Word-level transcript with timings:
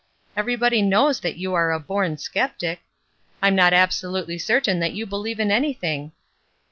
Everybody 0.35 0.81
knows 0.81 1.19
that 1.19 1.37
you 1.37 1.53
are 1.53 1.71
a 1.71 1.79
born 1.79 2.17
sceptic. 2.17 2.79
I'm 3.39 3.53
not 3.53 3.71
absolutely 3.71 4.39
certain 4.39 4.79
that 4.79 4.93
you 4.93 5.05
believe 5.05 5.39
in 5.39 5.51
anything." 5.51 6.11